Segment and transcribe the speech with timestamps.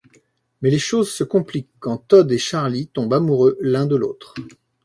[0.63, 4.33] Mais les choses se compliquent quand Todd et Charlie tombent amoureux l'un de l'autre.